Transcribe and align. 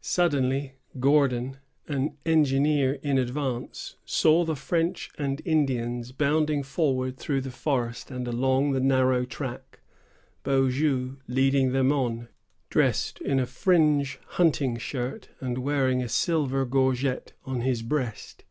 Suddenly, 0.00 0.72
Gordon, 0.98 1.58
an 1.86 2.16
engineer 2.26 2.94
in 3.04 3.16
advance, 3.16 3.94
saw 4.04 4.44
the 4.44 4.56
French 4.56 5.08
and 5.18 5.40
Indians 5.44 6.10
bounding 6.10 6.64
forward 6.64 7.16
through 7.16 7.42
the 7.42 7.52
forest 7.52 8.10
and 8.10 8.26
along 8.26 8.72
the 8.72 8.80
narrow 8.80 9.24
track, 9.24 9.78
Beaujeu 10.42 11.18
leading 11.28 11.70
them 11.70 11.92
on, 11.92 12.26
dressed 12.70 13.20
in 13.20 13.38
a 13.38 13.46
fringed 13.46 14.18
hunting 14.30 14.76
shirt, 14.78 15.28
and 15.40 15.58
wearing 15.58 16.02
a 16.02 16.08
silver 16.08 16.64
gorget 16.64 17.34
on 17.44 17.60
his 17.60 17.82
breast. 17.82 18.42